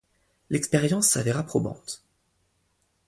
[0.49, 2.01] L'expérience s'avéra probante.